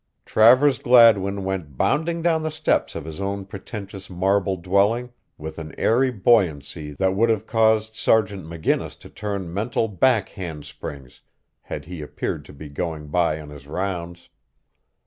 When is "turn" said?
9.11-9.53